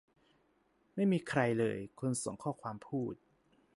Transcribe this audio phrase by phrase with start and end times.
[0.95, 3.15] ไม่มีใครเลย คนส่งข้อความพูด